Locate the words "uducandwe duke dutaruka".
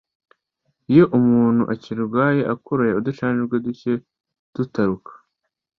2.95-5.11